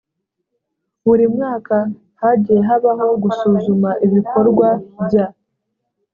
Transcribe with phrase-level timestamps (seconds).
[1.05, 1.77] buri mwaka
[2.21, 4.67] hagiye habaho gusuzuma ibikorwa
[5.05, 5.25] bya